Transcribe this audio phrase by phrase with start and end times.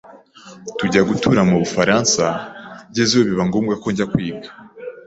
[0.77, 2.23] tujya gutura mu bufaransa
[2.89, 4.49] ngezeyo biba ngombwa ko njya kwiga